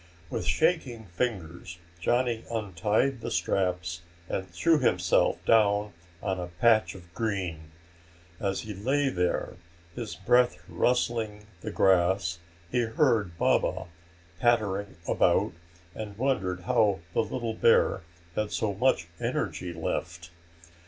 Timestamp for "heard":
12.85-13.37